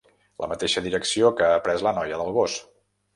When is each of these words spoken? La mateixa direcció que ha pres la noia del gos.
La 0.43 0.47
mateixa 0.53 0.81
direcció 0.85 1.29
que 1.41 1.49
ha 1.49 1.59
pres 1.67 1.83
la 1.89 1.91
noia 1.99 2.17
del 2.23 2.33
gos. 2.39 2.57